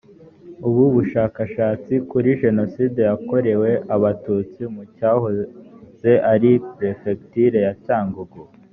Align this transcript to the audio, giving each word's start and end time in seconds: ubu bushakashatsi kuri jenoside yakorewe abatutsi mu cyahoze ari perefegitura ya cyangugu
ubu 0.67 0.83
bushakashatsi 0.95 1.93
kuri 2.09 2.29
jenoside 2.43 2.99
yakorewe 3.09 3.69
abatutsi 3.95 4.61
mu 4.73 4.83
cyahoze 4.95 6.11
ari 6.33 6.51
perefegitura 6.77 7.59
ya 7.67 7.73
cyangugu 7.85 8.39